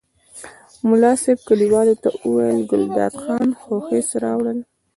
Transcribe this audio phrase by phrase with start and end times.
[0.87, 4.59] ملا صاحب کلیوالو ته وویل ګلداد خان خو خس راوړل.